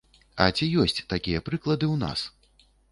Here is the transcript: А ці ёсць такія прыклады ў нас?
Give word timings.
А 0.45 0.47
ці 0.57 0.69
ёсць 0.83 1.03
такія 1.13 1.45
прыклады 1.51 1.85
ў 1.95 2.05
нас? 2.07 2.29